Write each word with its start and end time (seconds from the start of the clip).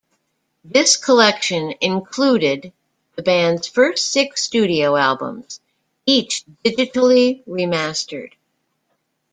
This 0.63 0.97
collection 0.97 1.75
included 1.79 2.73
the 3.15 3.21
band's 3.21 3.67
first 3.67 4.07
six 4.09 4.41
studio 4.41 4.95
albums, 4.95 5.59
each 6.07 6.43
digitally 6.65 7.43
remastered. 7.45 8.31